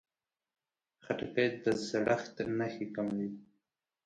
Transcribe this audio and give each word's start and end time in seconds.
خټکی 1.03 1.47
د 1.63 1.65
زړښت 1.87 2.35
نښې 2.57 2.85
کموي. 2.95 3.29